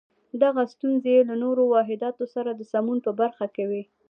دغه 0.43 0.61
ستونزې 0.73 1.09
یې 1.15 1.21
له 1.29 1.35
نورو 1.43 1.63
واحداتو 1.73 2.25
سره 2.33 2.49
د 2.53 2.61
سمون 2.71 2.97
په 3.05 3.11
برخه 3.19 3.45
کې 3.55 3.63
وې. 3.69 3.83